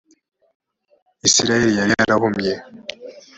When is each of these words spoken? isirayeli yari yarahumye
isirayeli 1.27 1.73
yari 1.79 1.93
yarahumye 2.09 2.53